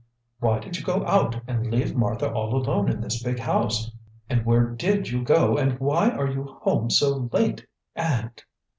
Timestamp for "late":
7.31-7.67